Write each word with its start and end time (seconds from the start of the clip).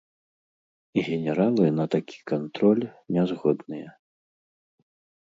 Генералы 1.07 1.67
на 1.79 1.85
такі 1.95 2.17
кантроль 2.31 2.81
не 3.19 3.23
згодныя. 3.33 3.89